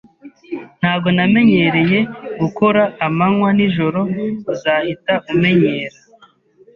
[0.79, 1.99] "Ntabwo namenyereye
[2.41, 3.99] gukora amanywa n'ijoro."
[4.51, 5.97] "Uzahita umenyera."